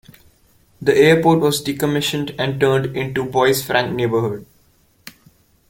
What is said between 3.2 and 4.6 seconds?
the Bois-Franc neighbourhood.